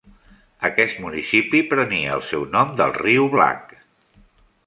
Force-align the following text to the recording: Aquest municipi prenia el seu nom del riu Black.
Aquest 0.69 1.01
municipi 1.03 1.61
prenia 1.73 2.15
el 2.17 2.25
seu 2.29 2.47
nom 2.57 2.73
del 2.81 2.97
riu 2.97 3.31
Black. 3.35 3.75